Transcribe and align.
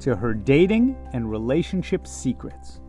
to 0.00 0.16
her 0.16 0.34
dating 0.34 0.96
and 1.12 1.30
relationship 1.30 2.06
secrets. 2.06 2.80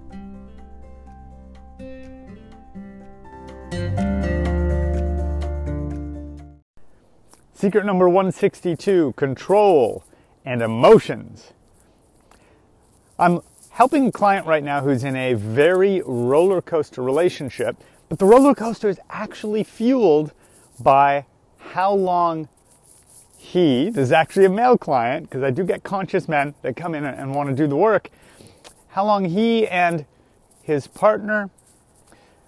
Secret 7.53 7.85
number 7.85 8.09
162 8.09 9.13
control 9.17 10.03
and 10.45 10.61
emotions. 10.61 11.53
I'm 13.19 13.41
helping 13.69 14.07
a 14.07 14.11
client 14.11 14.47
right 14.47 14.63
now 14.63 14.81
who's 14.81 15.03
in 15.03 15.15
a 15.15 15.35
very 15.35 16.01
roller 16.05 16.61
coaster 16.61 17.03
relationship, 17.03 17.77
but 18.09 18.17
the 18.17 18.25
roller 18.25 18.55
coaster 18.55 18.89
is 18.89 18.99
actually 19.11 19.63
fueled 19.63 20.33
by 20.79 21.25
how 21.57 21.93
long 21.93 22.49
he, 23.41 23.89
this 23.89 24.03
is 24.03 24.11
actually 24.11 24.45
a 24.45 24.49
male 24.49 24.77
client, 24.77 25.27
because 25.27 25.43
I 25.43 25.49
do 25.49 25.63
get 25.63 25.83
conscious 25.83 26.29
men 26.29 26.53
that 26.61 26.75
come 26.75 26.93
in 26.93 27.03
and 27.03 27.33
want 27.33 27.49
to 27.49 27.55
do 27.55 27.67
the 27.67 27.75
work, 27.75 28.09
how 28.89 29.03
long 29.03 29.25
he 29.25 29.67
and 29.67 30.05
his 30.61 30.85
partner 30.85 31.49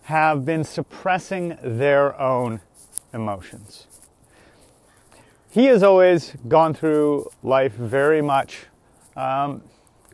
have 0.03 0.45
been 0.45 0.63
suppressing 0.63 1.57
their 1.63 2.19
own 2.21 2.61
emotions. 3.11 3.87
He 5.49 5.65
has 5.65 5.81
always 5.81 6.33
gone 6.47 6.73
through 6.73 7.29
life 7.41 7.73
very 7.73 8.21
much 8.21 8.65
um, 9.15 9.63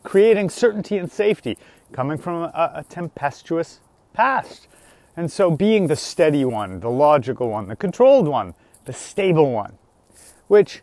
creating 0.02 0.48
certainty 0.48 0.96
and 0.96 1.12
safety, 1.12 1.58
coming 1.92 2.16
from 2.16 2.44
a, 2.44 2.72
a 2.76 2.84
tempestuous 2.88 3.80
past. 4.12 4.66
And 5.16 5.30
so 5.30 5.50
being 5.50 5.88
the 5.88 5.96
steady 5.96 6.44
one, 6.44 6.80
the 6.80 6.90
logical 6.90 7.50
one, 7.50 7.68
the 7.68 7.76
controlled 7.76 8.26
one, 8.26 8.54
the 8.86 8.92
stable 8.92 9.52
one 9.52 9.76
which 10.50 10.82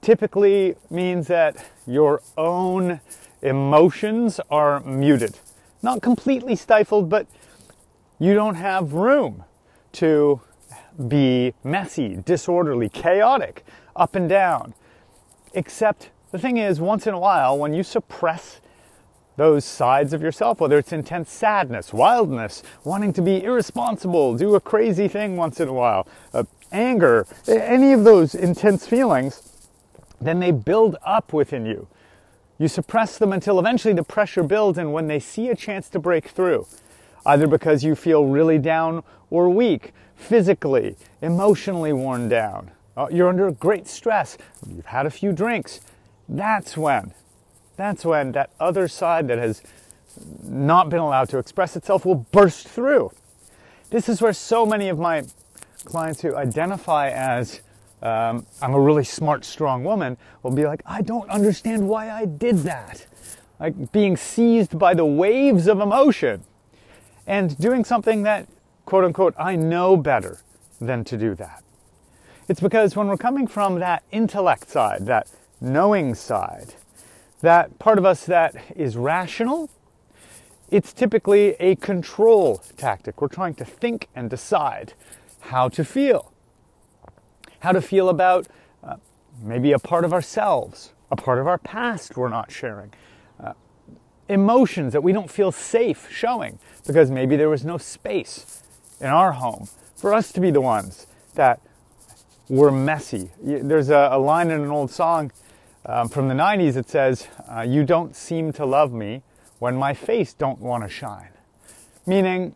typically 0.00 0.74
means 0.88 1.26
that 1.26 1.66
your 1.86 2.22
own 2.38 2.98
emotions 3.42 4.40
are 4.50 4.80
muted. 4.80 5.38
Not 5.82 6.00
completely 6.00 6.56
stifled, 6.56 7.10
but 7.10 7.26
you 8.18 8.32
don't 8.32 8.54
have 8.54 8.94
room 8.94 9.44
to 9.92 10.40
be 11.08 11.52
messy, 11.62 12.16
disorderly, 12.24 12.88
chaotic, 12.88 13.66
up 13.94 14.14
and 14.14 14.30
down. 14.30 14.72
Except 15.52 16.08
the 16.30 16.38
thing 16.38 16.56
is, 16.56 16.80
once 16.80 17.06
in 17.06 17.12
a 17.12 17.20
while, 17.20 17.58
when 17.58 17.74
you 17.74 17.82
suppress 17.82 18.62
those 19.36 19.64
sides 19.64 20.12
of 20.12 20.22
yourself, 20.22 20.60
whether 20.60 20.78
it's 20.78 20.92
intense 20.92 21.30
sadness, 21.30 21.92
wildness, 21.92 22.62
wanting 22.84 23.12
to 23.12 23.22
be 23.22 23.42
irresponsible, 23.42 24.36
do 24.36 24.54
a 24.54 24.60
crazy 24.60 25.08
thing 25.08 25.36
once 25.36 25.60
in 25.60 25.68
a 25.68 25.72
while, 25.72 26.06
uh, 26.32 26.44
anger, 26.72 27.26
any 27.46 27.92
of 27.92 28.04
those 28.04 28.34
intense 28.34 28.86
feelings, 28.86 29.52
then 30.20 30.40
they 30.40 30.50
build 30.50 30.96
up 31.04 31.32
within 31.32 31.66
you. 31.66 31.86
You 32.58 32.68
suppress 32.68 33.18
them 33.18 33.32
until 33.32 33.58
eventually 33.58 33.92
the 33.92 34.02
pressure 34.02 34.42
builds, 34.42 34.78
and 34.78 34.92
when 34.92 35.08
they 35.08 35.20
see 35.20 35.50
a 35.50 35.56
chance 35.56 35.90
to 35.90 35.98
break 35.98 36.28
through, 36.28 36.66
either 37.26 37.46
because 37.46 37.84
you 37.84 37.94
feel 37.94 38.24
really 38.24 38.58
down 38.58 39.04
or 39.30 39.50
weak, 39.50 39.92
physically, 40.14 40.96
emotionally 41.20 41.92
worn 41.92 42.28
down, 42.28 42.70
uh, 42.96 43.08
you're 43.10 43.28
under 43.28 43.50
great 43.50 43.86
stress, 43.86 44.38
you've 44.66 44.86
had 44.86 45.04
a 45.04 45.10
few 45.10 45.32
drinks, 45.32 45.80
that's 46.28 46.76
when, 46.76 47.12
that's 47.76 48.04
when 48.04 48.32
that 48.32 48.50
other 48.58 48.88
side 48.88 49.28
that 49.28 49.38
has 49.38 49.62
not 50.42 50.88
been 50.88 50.98
allowed 51.00 51.28
to 51.28 51.38
express 51.38 51.76
itself 51.76 52.04
will 52.04 52.26
burst 52.32 52.68
through. 52.68 53.12
This 53.90 54.08
is 54.08 54.20
where 54.20 54.32
so 54.32 54.66
many 54.66 54.88
of 54.88 54.98
my 54.98 55.24
clients 55.84 56.20
who 56.20 56.34
identify 56.34 57.10
as 57.10 57.60
um, 58.02 58.46
I'm 58.60 58.74
a 58.74 58.80
really 58.80 59.04
smart, 59.04 59.44
strong 59.44 59.84
woman 59.84 60.16
will 60.42 60.50
be 60.50 60.64
like, 60.64 60.82
I 60.84 61.02
don't 61.02 61.28
understand 61.30 61.88
why 61.88 62.10
I 62.10 62.24
did 62.24 62.58
that. 62.58 63.06
Like 63.58 63.92
being 63.92 64.16
seized 64.16 64.78
by 64.78 64.94
the 64.94 65.06
waves 65.06 65.66
of 65.66 65.80
emotion 65.80 66.44
and 67.26 67.56
doing 67.58 67.84
something 67.84 68.22
that, 68.22 68.46
quote 68.84 69.04
unquote, 69.04 69.34
I 69.38 69.56
know 69.56 69.96
better 69.96 70.40
than 70.80 71.04
to 71.04 71.16
do 71.16 71.34
that. 71.36 71.62
It's 72.48 72.60
because 72.60 72.94
when 72.94 73.08
we're 73.08 73.16
coming 73.16 73.46
from 73.46 73.80
that 73.80 74.02
intellect 74.12 74.68
side, 74.68 75.06
that 75.06 75.28
knowing 75.60 76.14
side, 76.14 76.74
that 77.40 77.78
part 77.78 77.98
of 77.98 78.04
us 78.04 78.24
that 78.26 78.54
is 78.74 78.96
rational, 78.96 79.70
it's 80.70 80.92
typically 80.92 81.54
a 81.60 81.76
control 81.76 82.62
tactic. 82.76 83.20
We're 83.20 83.28
trying 83.28 83.54
to 83.54 83.64
think 83.64 84.08
and 84.14 84.28
decide 84.28 84.94
how 85.40 85.68
to 85.70 85.84
feel. 85.84 86.32
How 87.60 87.72
to 87.72 87.80
feel 87.80 88.08
about 88.08 88.46
uh, 88.82 88.96
maybe 89.42 89.72
a 89.72 89.78
part 89.78 90.04
of 90.04 90.12
ourselves, 90.12 90.92
a 91.10 91.16
part 91.16 91.38
of 91.38 91.46
our 91.46 91.58
past 91.58 92.16
we're 92.16 92.28
not 92.28 92.50
sharing, 92.50 92.92
uh, 93.42 93.52
emotions 94.28 94.92
that 94.92 95.02
we 95.02 95.12
don't 95.12 95.30
feel 95.30 95.52
safe 95.52 96.08
showing 96.10 96.58
because 96.86 97.10
maybe 97.10 97.36
there 97.36 97.48
was 97.48 97.64
no 97.64 97.78
space 97.78 98.62
in 99.00 99.06
our 99.06 99.32
home 99.32 99.68
for 99.94 100.12
us 100.12 100.32
to 100.32 100.40
be 100.40 100.50
the 100.50 100.60
ones 100.60 101.06
that 101.34 101.60
were 102.48 102.70
messy. 102.70 103.30
There's 103.42 103.90
a, 103.90 104.08
a 104.12 104.18
line 104.18 104.50
in 104.50 104.60
an 104.60 104.70
old 104.70 104.90
song 104.90 105.32
um, 105.86 106.08
from 106.08 106.28
the 106.28 106.34
90s 106.34 106.76
it 106.76 106.88
says, 106.88 107.28
uh, 107.48 107.62
You 107.62 107.84
don't 107.84 108.14
seem 108.14 108.52
to 108.54 108.66
love 108.66 108.92
me 108.92 109.22
when 109.58 109.76
my 109.76 109.94
face 109.94 110.34
don't 110.34 110.60
want 110.60 110.82
to 110.82 110.88
shine. 110.88 111.30
Meaning, 112.06 112.54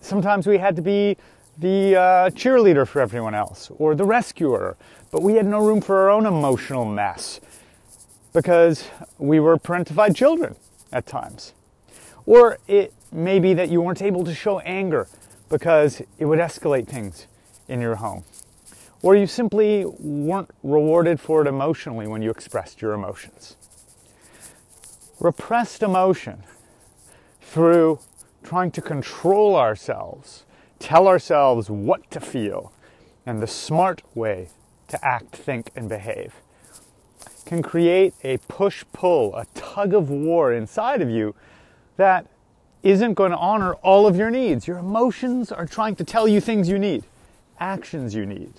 sometimes 0.00 0.46
we 0.46 0.58
had 0.58 0.76
to 0.76 0.82
be 0.82 1.16
the 1.58 1.96
uh, 1.96 2.30
cheerleader 2.30 2.86
for 2.86 3.00
everyone 3.00 3.34
else 3.34 3.70
or 3.78 3.94
the 3.94 4.04
rescuer, 4.04 4.76
but 5.10 5.22
we 5.22 5.34
had 5.34 5.46
no 5.46 5.64
room 5.64 5.80
for 5.80 5.98
our 5.98 6.10
own 6.10 6.24
emotional 6.24 6.84
mess 6.84 7.40
because 8.32 8.88
we 9.18 9.40
were 9.40 9.58
parentified 9.58 10.14
children 10.14 10.54
at 10.92 11.06
times. 11.06 11.52
Or 12.26 12.58
it 12.68 12.92
may 13.10 13.40
be 13.40 13.54
that 13.54 13.70
you 13.70 13.80
weren't 13.80 14.02
able 14.02 14.24
to 14.24 14.34
show 14.34 14.60
anger 14.60 15.08
because 15.48 16.02
it 16.18 16.26
would 16.26 16.38
escalate 16.38 16.86
things 16.86 17.26
in 17.66 17.80
your 17.80 17.96
home. 17.96 18.24
Or 19.02 19.14
you 19.14 19.26
simply 19.26 19.84
weren't 19.84 20.50
rewarded 20.62 21.20
for 21.20 21.42
it 21.42 21.46
emotionally 21.46 22.06
when 22.06 22.22
you 22.22 22.30
expressed 22.30 22.82
your 22.82 22.92
emotions. 22.92 23.56
Repressed 25.20 25.82
emotion 25.82 26.42
through 27.40 28.00
trying 28.42 28.70
to 28.72 28.82
control 28.82 29.56
ourselves 29.56 30.44
tell 30.78 31.08
ourselves 31.08 31.68
what 31.70 32.10
to 32.10 32.20
feel 32.20 32.72
and 33.26 33.42
the 33.42 33.46
smart 33.46 34.02
way 34.14 34.48
to 34.88 35.04
act, 35.04 35.34
think, 35.36 35.70
and 35.76 35.88
behave 35.88 36.34
can 37.44 37.62
create 37.62 38.12
a 38.22 38.36
push 38.48 38.84
pull, 38.92 39.34
a 39.34 39.46
tug 39.54 39.94
of 39.94 40.10
war 40.10 40.52
inside 40.52 41.00
of 41.00 41.08
you 41.08 41.34
that 41.96 42.26
isn't 42.82 43.14
going 43.14 43.30
to 43.30 43.36
honor 43.38 43.72
all 43.76 44.06
of 44.06 44.16
your 44.16 44.30
needs. 44.30 44.68
Your 44.68 44.76
emotions 44.78 45.50
are 45.50 45.64
trying 45.64 45.96
to 45.96 46.04
tell 46.04 46.28
you 46.28 46.42
things 46.42 46.68
you 46.68 46.78
need, 46.78 47.04
actions 47.58 48.14
you 48.14 48.26
need, 48.26 48.52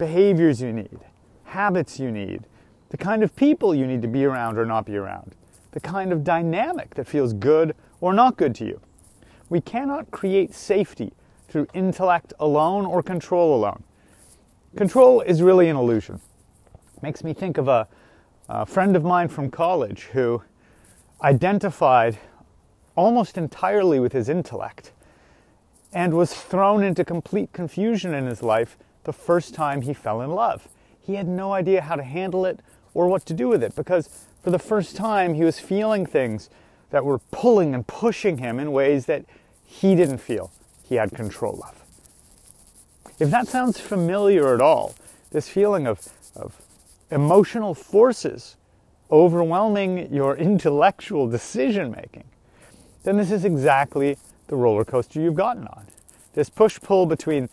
behaviors 0.00 0.62
you 0.62 0.72
need, 0.72 0.98
habits 1.44 2.00
you 2.00 2.10
need, 2.10 2.46
the 2.88 2.96
kind 2.96 3.22
of 3.22 3.36
people 3.36 3.74
you 3.74 3.86
need 3.86 4.00
to 4.00 4.08
be 4.08 4.24
around 4.24 4.58
or 4.58 4.64
not 4.64 4.86
be 4.86 4.96
around, 4.96 5.36
the 5.72 5.78
kind 5.78 6.10
of 6.10 6.24
dynamic 6.24 6.94
that 6.94 7.06
feels 7.06 7.34
good 7.34 7.76
or 8.00 8.14
not 8.14 8.38
good 8.38 8.54
to 8.54 8.64
you. 8.64 8.80
We 9.50 9.60
cannot 9.60 10.10
create 10.10 10.54
safety 10.54 11.12
through 11.48 11.66
intellect 11.74 12.32
alone 12.40 12.86
or 12.86 13.02
control 13.02 13.54
alone. 13.54 13.84
Control 14.74 15.20
is 15.20 15.42
really 15.42 15.68
an 15.68 15.76
illusion. 15.76 16.18
Makes 17.02 17.22
me 17.22 17.34
think 17.34 17.58
of 17.58 17.68
a, 17.68 17.86
a 18.48 18.64
friend 18.64 18.96
of 18.96 19.04
mine 19.04 19.28
from 19.28 19.50
college 19.50 20.04
who 20.12 20.42
identified 21.22 22.18
almost 22.96 23.36
entirely 23.36 24.00
with 24.00 24.14
his 24.14 24.30
intellect 24.30 24.92
and 25.92 26.14
was 26.14 26.32
thrown 26.32 26.82
into 26.82 27.04
complete 27.04 27.52
confusion 27.52 28.14
in 28.14 28.24
his 28.24 28.42
life 28.42 28.78
the 29.04 29.12
first 29.12 29.54
time 29.54 29.82
he 29.82 29.94
fell 29.94 30.20
in 30.20 30.30
love. 30.30 30.68
He 31.02 31.14
had 31.14 31.28
no 31.28 31.52
idea 31.52 31.80
how 31.80 31.96
to 31.96 32.02
handle 32.02 32.44
it 32.44 32.60
or 32.94 33.08
what 33.08 33.24
to 33.26 33.34
do 33.34 33.48
with 33.48 33.62
it 33.62 33.74
because 33.74 34.08
for 34.42 34.50
the 34.50 34.58
first 34.58 34.96
time 34.96 35.34
he 35.34 35.44
was 35.44 35.58
feeling 35.58 36.06
things 36.06 36.50
that 36.90 37.04
were 37.04 37.18
pulling 37.30 37.74
and 37.74 37.86
pushing 37.86 38.38
him 38.38 38.58
in 38.58 38.72
ways 38.72 39.06
that 39.06 39.24
he 39.64 39.94
didn't 39.94 40.18
feel 40.18 40.50
he 40.82 40.96
had 40.96 41.12
control 41.12 41.62
of. 41.62 41.80
If 43.18 43.30
that 43.30 43.48
sounds 43.48 43.78
familiar 43.78 44.54
at 44.54 44.60
all, 44.60 44.94
this 45.30 45.48
feeling 45.48 45.86
of, 45.86 46.08
of 46.34 46.60
emotional 47.10 47.74
forces 47.74 48.56
overwhelming 49.10 50.12
your 50.12 50.36
intellectual 50.36 51.28
decision 51.28 51.90
making, 51.90 52.24
then 53.02 53.16
this 53.16 53.30
is 53.30 53.44
exactly 53.44 54.16
the 54.48 54.56
roller 54.56 54.84
coaster 54.84 55.20
you've 55.20 55.34
gotten 55.34 55.66
on. 55.68 55.86
This 56.34 56.48
push 56.48 56.80
pull 56.80 57.06
between 57.06 57.48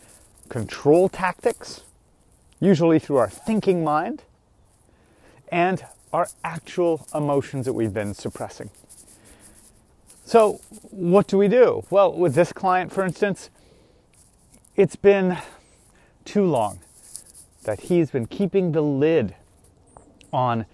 control 0.48 1.08
tactics, 1.08 1.82
usually 2.60 2.98
through 2.98 3.16
our 3.16 3.28
thinking 3.28 3.84
mind, 3.84 4.22
and 5.50 5.84
our 6.12 6.28
actual 6.42 7.06
emotions 7.14 7.64
that 7.66 7.72
we've 7.72 7.94
been 7.94 8.14
suppressing. 8.14 8.70
So, 10.24 10.60
what 10.90 11.26
do 11.26 11.38
we 11.38 11.48
do? 11.48 11.84
Well, 11.90 12.12
with 12.12 12.34
this 12.34 12.52
client, 12.52 12.92
for 12.92 13.04
instance, 13.04 13.50
it's 14.76 14.96
been 14.96 15.38
too 16.24 16.44
long 16.44 16.80
that 17.64 17.80
he's 17.80 18.10
been 18.10 18.26
keeping 18.26 18.72
the 18.72 18.82
lid 18.82 19.34
on 20.32 20.66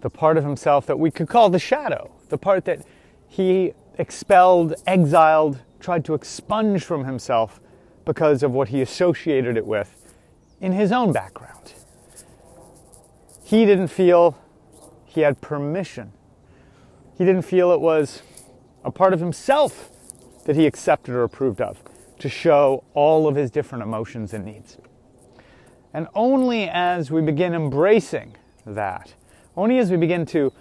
the 0.00 0.10
part 0.10 0.36
of 0.36 0.44
himself 0.44 0.86
that 0.86 0.98
we 0.98 1.10
could 1.10 1.28
call 1.28 1.50
the 1.50 1.58
shadow, 1.58 2.10
the 2.28 2.38
part 2.38 2.64
that 2.64 2.84
he 3.28 3.72
expelled, 3.98 4.74
exiled, 4.86 5.60
tried 5.78 6.04
to 6.04 6.14
expunge 6.14 6.84
from 6.84 7.04
himself 7.04 7.60
because 8.10 8.42
of 8.42 8.50
what 8.50 8.70
he 8.70 8.82
associated 8.82 9.56
it 9.56 9.64
with 9.64 9.94
in 10.60 10.72
his 10.72 10.90
own 10.90 11.12
background. 11.12 11.74
He 13.44 13.64
didn't 13.64 13.86
feel 13.86 14.36
he 15.04 15.20
had 15.20 15.40
permission. 15.40 16.10
He 17.16 17.24
didn't 17.24 17.42
feel 17.42 17.70
it 17.70 17.80
was 17.80 18.22
a 18.82 18.90
part 18.90 19.12
of 19.12 19.20
himself 19.20 19.90
that 20.44 20.56
he 20.56 20.66
accepted 20.66 21.14
or 21.14 21.22
approved 21.22 21.60
of 21.60 21.80
to 22.18 22.28
show 22.28 22.82
all 22.94 23.28
of 23.28 23.36
his 23.36 23.48
different 23.48 23.84
emotions 23.84 24.34
and 24.34 24.44
needs. 24.44 24.76
And 25.94 26.08
only 26.12 26.68
as 26.68 27.12
we 27.12 27.22
begin 27.22 27.54
embracing 27.54 28.34
that, 28.66 29.14
only 29.56 29.78
as 29.78 29.92
we 29.92 29.96
begin 29.96 30.26
to 30.26 30.52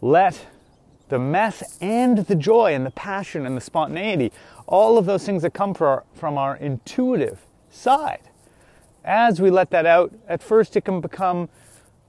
let 0.00 0.46
the 1.08 1.18
mess 1.18 1.78
and 1.80 2.18
the 2.18 2.34
joy 2.34 2.74
and 2.74 2.84
the 2.84 2.90
passion 2.90 3.46
and 3.46 3.56
the 3.56 3.60
spontaneity, 3.60 4.32
all 4.66 4.98
of 4.98 5.06
those 5.06 5.24
things 5.24 5.42
that 5.42 5.54
come 5.54 5.74
from 5.74 6.38
our 6.38 6.56
intuitive 6.56 7.46
side, 7.70 8.22
as 9.04 9.40
we 9.40 9.50
let 9.50 9.70
that 9.70 9.86
out, 9.86 10.12
at 10.28 10.42
first 10.42 10.76
it 10.76 10.84
can 10.84 11.00
become 11.00 11.48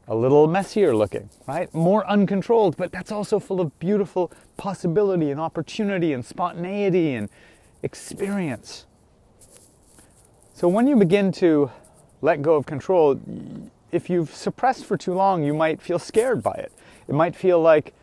a 0.07 0.15
little 0.15 0.47
messier 0.47 0.95
looking, 0.95 1.29
right? 1.47 1.71
More 1.73 2.07
uncontrolled, 2.07 2.77
but 2.77 2.91
that's 2.91 3.11
also 3.11 3.39
full 3.39 3.59
of 3.59 3.77
beautiful 3.77 4.31
possibility 4.55 5.29
and 5.29 5.39
opportunity 5.39 6.13
and 6.13 6.25
spontaneity 6.25 7.13
and 7.13 7.29
experience. 7.83 8.85
So 10.53 10.67
when 10.67 10.87
you 10.87 10.95
begin 10.95 11.31
to 11.33 11.69
let 12.21 12.41
go 12.41 12.55
of 12.55 12.65
control, 12.65 13.19
if 13.91 14.09
you've 14.09 14.33
suppressed 14.33 14.85
for 14.85 14.97
too 14.97 15.13
long, 15.13 15.43
you 15.43 15.53
might 15.53 15.81
feel 15.81 15.99
scared 15.99 16.41
by 16.41 16.53
it. 16.53 16.71
It 17.07 17.13
might 17.13 17.35
feel 17.35 17.61
like 17.61 17.93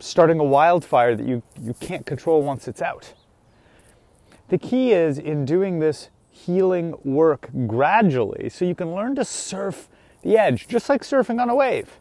starting 0.00 0.38
a 0.38 0.44
wildfire 0.44 1.14
that 1.16 1.26
you, 1.26 1.42
you 1.60 1.74
can't 1.74 2.06
control 2.06 2.42
once 2.42 2.68
it's 2.68 2.82
out. 2.82 3.12
The 4.48 4.58
key 4.58 4.92
is 4.92 5.18
in 5.18 5.44
doing 5.44 5.78
this 5.78 6.08
healing 6.30 6.94
work 7.04 7.50
gradually 7.66 8.48
so 8.48 8.64
you 8.64 8.74
can 8.74 8.94
learn 8.94 9.14
to 9.16 9.24
surf 9.24 9.88
the 10.22 10.38
edge, 10.38 10.68
just 10.68 10.88
like 10.88 11.02
surfing 11.02 11.40
on 11.40 11.48
a 11.48 11.54
wave. 11.54 11.98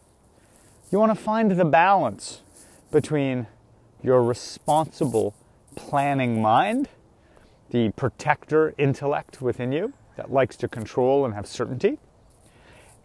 You 0.92 1.00
want 1.00 1.12
to 1.12 1.22
find 1.22 1.52
the 1.52 1.66
balance 1.66 2.42
between 2.92 3.48
your 4.02 4.24
responsible 4.24 5.36
planning 5.76 6.42
mind, 6.42 6.88
the 7.72 7.90
protector 7.92 8.74
intellect 8.78 9.42
within 9.42 9.72
you 9.72 9.94
that 10.16 10.32
likes 10.32 10.56
to 10.58 10.68
control 10.68 11.26
and 11.26 11.34
have 11.34 11.46
certainty, 11.46 12.00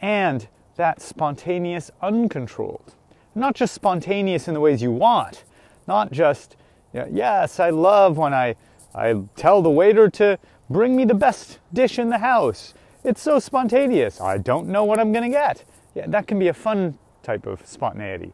and 0.01 0.49
that 0.77 1.03
spontaneous 1.03 1.91
uncontrolled. 2.01 2.95
Not 3.35 3.55
just 3.55 3.75
spontaneous 3.75 4.49
in 4.49 4.55
the 4.55 4.61
ways 4.61 4.83
you 4.83 4.91
want, 4.91 5.45
not 5.87 6.13
just, 6.13 6.57
you 6.93 7.01
know, 7.01 7.09
yes, 7.11 7.59
I 7.59 7.71
love 7.71 8.19
when 8.19 8.35
I, 8.35 8.57
I 8.95 9.23
tell 9.37 9.63
the 9.63 9.71
waiter 9.71 10.11
to 10.11 10.39
bring 10.69 10.97
me 10.97 11.05
the 11.05 11.15
best 11.15 11.59
dish 11.73 11.99
in 11.99 12.11
the 12.11 12.19
house. 12.19 12.75
It's 13.05 13.21
so 13.21 13.39
spontaneous. 13.39 14.21
I 14.21 14.39
don't 14.39 14.69
know 14.69 14.85
what 14.85 15.01
I'm 15.01 15.13
going 15.13 15.25
to 15.25 15.31
get. 15.31 15.65
Yeah, 15.95 16.07
that 16.09 16.27
can 16.27 16.39
be 16.39 16.49
a 16.49 16.55
fun 16.55 16.99
type 17.23 17.47
of 17.47 17.67
spontaneity. 17.67 18.33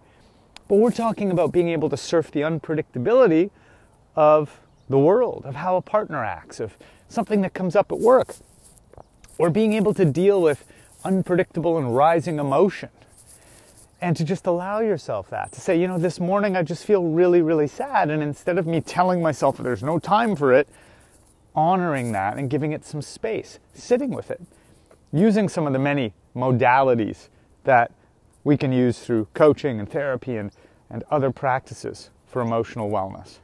But 0.68 0.76
we're 0.76 0.90
talking 0.90 1.30
about 1.30 1.52
being 1.52 1.68
able 1.68 1.88
to 1.90 1.96
surf 1.96 2.30
the 2.30 2.40
unpredictability 2.40 3.50
of 4.14 4.60
the 4.88 4.98
world, 4.98 5.44
of 5.46 5.54
how 5.56 5.76
a 5.76 5.82
partner 5.82 6.24
acts, 6.24 6.60
of 6.60 6.76
something 7.08 7.40
that 7.42 7.54
comes 7.54 7.74
up 7.74 7.90
at 7.92 7.98
work, 7.98 8.36
or 9.38 9.48
being 9.48 9.72
able 9.72 9.94
to 9.94 10.04
deal 10.04 10.42
with 10.42 10.64
unpredictable 11.04 11.78
and 11.78 11.96
rising 11.96 12.38
emotion. 12.38 12.90
And 14.00 14.16
to 14.16 14.24
just 14.24 14.46
allow 14.46 14.80
yourself 14.80 15.28
that, 15.30 15.50
to 15.52 15.60
say, 15.60 15.80
you 15.80 15.88
know, 15.88 15.98
this 15.98 16.20
morning 16.20 16.56
I 16.56 16.62
just 16.62 16.84
feel 16.84 17.02
really, 17.02 17.42
really 17.42 17.66
sad. 17.66 18.10
And 18.10 18.22
instead 18.22 18.56
of 18.58 18.66
me 18.66 18.80
telling 18.80 19.20
myself 19.20 19.58
there's 19.58 19.82
no 19.82 19.98
time 19.98 20.36
for 20.36 20.52
it, 20.52 20.68
honoring 21.54 22.12
that 22.12 22.36
and 22.36 22.48
giving 22.48 22.70
it 22.70 22.84
some 22.84 23.02
space, 23.02 23.58
sitting 23.74 24.10
with 24.10 24.30
it 24.30 24.40
using 25.12 25.48
some 25.48 25.66
of 25.66 25.72
the 25.72 25.78
many 25.78 26.12
modalities 26.36 27.28
that 27.64 27.92
we 28.44 28.56
can 28.56 28.72
use 28.72 28.98
through 28.98 29.26
coaching 29.34 29.80
and 29.80 29.90
therapy 29.90 30.36
and, 30.36 30.52
and 30.90 31.04
other 31.10 31.30
practices 31.30 32.10
for 32.26 32.42
emotional 32.42 32.90
wellness. 32.90 33.38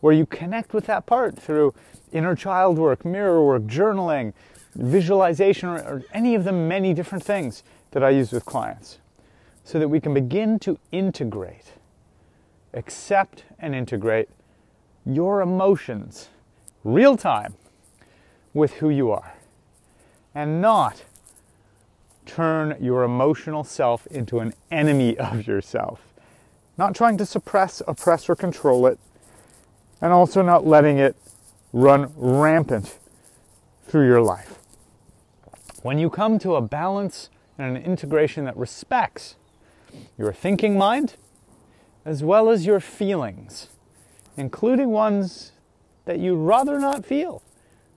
Where 0.00 0.12
you 0.12 0.26
connect 0.26 0.72
with 0.72 0.86
that 0.86 1.06
part 1.06 1.38
through 1.38 1.74
inner 2.12 2.34
child 2.34 2.78
work, 2.78 3.04
mirror 3.04 3.44
work, 3.44 3.62
journaling, 3.64 4.32
visualization, 4.74 5.68
or, 5.68 5.78
or 5.78 6.02
any 6.12 6.34
of 6.34 6.44
the 6.44 6.52
many 6.52 6.94
different 6.94 7.24
things 7.24 7.62
that 7.90 8.02
I 8.02 8.10
use 8.10 8.32
with 8.32 8.44
clients. 8.44 8.98
So 9.68 9.78
that 9.78 9.88
we 9.88 10.00
can 10.00 10.14
begin 10.14 10.58
to 10.60 10.78
integrate, 10.92 11.74
accept 12.72 13.44
and 13.58 13.74
integrate 13.74 14.30
your 15.04 15.42
emotions 15.42 16.30
real 16.84 17.18
time 17.18 17.52
with 18.54 18.72
who 18.76 18.88
you 18.88 19.10
are 19.10 19.34
and 20.34 20.62
not 20.62 21.04
turn 22.24 22.78
your 22.80 23.02
emotional 23.02 23.62
self 23.62 24.06
into 24.06 24.38
an 24.38 24.54
enemy 24.70 25.18
of 25.18 25.46
yourself. 25.46 26.00
Not 26.78 26.94
trying 26.94 27.18
to 27.18 27.26
suppress, 27.26 27.82
oppress, 27.86 28.26
or 28.30 28.36
control 28.36 28.86
it, 28.86 28.98
and 30.00 30.14
also 30.14 30.40
not 30.40 30.66
letting 30.66 30.96
it 30.96 31.14
run 31.74 32.10
rampant 32.16 32.96
through 33.86 34.06
your 34.06 34.22
life. 34.22 34.60
When 35.82 35.98
you 35.98 36.08
come 36.08 36.38
to 36.38 36.54
a 36.54 36.62
balance 36.62 37.28
and 37.58 37.76
an 37.76 37.84
integration 37.84 38.46
that 38.46 38.56
respects 38.56 39.34
your 40.16 40.32
thinking 40.32 40.76
mind 40.76 41.14
as 42.04 42.22
well 42.22 42.48
as 42.48 42.64
your 42.64 42.80
feelings, 42.80 43.68
including 44.36 44.90
ones 44.90 45.52
that 46.06 46.18
you'd 46.18 46.38
rather 46.38 46.78
not 46.78 47.04
feel, 47.04 47.42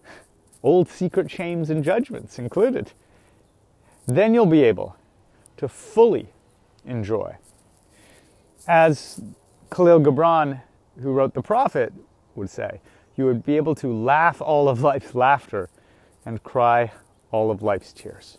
old 0.64 0.90
secret 0.90 1.32
shames 1.32 1.70
and 1.70 1.84
judgments 1.84 2.38
included. 2.38 2.92
Then 4.06 4.34
you'll 4.34 4.46
be 4.46 4.64
able 4.64 4.98
to 5.58 5.68
fully 5.68 6.28
enjoy. 6.86 7.38
As 8.68 9.22
Khalil 9.70 10.02
Gibran, 10.02 10.62
who 11.02 11.14
wrote 11.14 11.34
The 11.34 11.42
Prophet, 11.42 11.94
would 12.36 12.50
say, 12.50 12.82
you 13.16 13.26
would 13.26 13.46
be 13.46 13.56
able 13.58 13.76
to 13.76 13.88
laugh 13.88 14.42
all 14.42 14.68
of 14.68 14.82
life's 14.82 15.16
laughter 15.16 15.70
and 16.26 16.44
cry 16.44 16.92
all 17.32 17.52
of 17.52 17.62
life's 17.62 17.94
tears. 17.94 18.38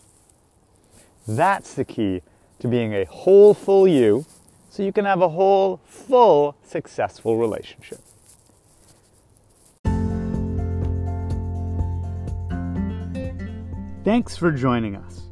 That's 1.27 1.75
the 1.75 1.85
key 1.85 2.23
to 2.63 2.69
being 2.69 2.95
a 2.95 3.05
whole, 3.07 3.53
full 3.55 3.89
you 3.89 4.25
so 4.71 4.85
you 4.85 4.93
can 4.93 5.05
have 5.05 5.21
a 5.21 5.29
whole, 5.29 5.81
full, 5.85 6.57
successful 6.63 7.37
relationship. 7.37 7.99
Thanks 14.05 14.37
for 14.37 14.53
joining 14.53 14.95
us. 14.95 15.23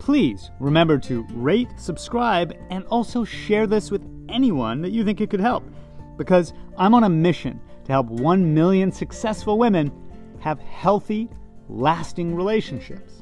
Please 0.00 0.50
remember 0.58 0.98
to 0.98 1.24
rate, 1.34 1.68
subscribe, 1.76 2.56
and 2.70 2.84
also 2.86 3.24
share 3.24 3.68
this 3.68 3.92
with 3.92 4.04
anyone 4.28 4.82
that 4.82 4.90
you 4.90 5.04
think 5.04 5.20
it 5.20 5.30
could 5.30 5.40
help. 5.40 5.64
Because 6.16 6.52
I'm 6.76 6.94
on 6.94 7.04
a 7.04 7.08
mission 7.08 7.60
to 7.84 7.92
help 7.92 8.08
1 8.08 8.54
million 8.54 8.90
successful 8.90 9.56
women 9.56 9.92
have 10.40 10.58
healthy, 10.58 11.28
lasting 11.68 12.34
relationships. 12.34 13.15